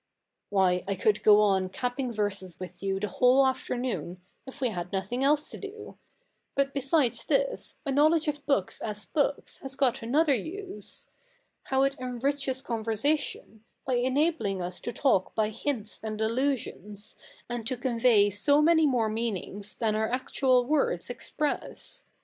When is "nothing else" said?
4.91-5.47